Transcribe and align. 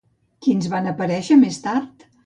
Quins 0.45 0.71
van 0.73 0.89
aparèixer 0.93 1.41
més 1.47 1.65
tard? 1.69 2.13